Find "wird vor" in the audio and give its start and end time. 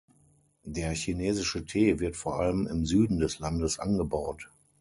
1.99-2.39